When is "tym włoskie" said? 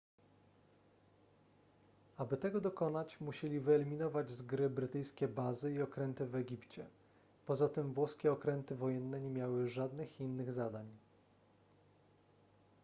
7.69-8.31